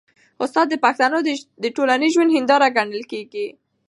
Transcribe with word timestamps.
استاد 0.43 0.67
د 0.69 0.75
پښتنو 0.85 1.17
د 1.63 1.65
ټولنیز 1.75 2.11
ژوند 2.15 2.33
هنداره 2.37 2.67
ګڼل 2.77 3.03
کېږي. 3.11 3.47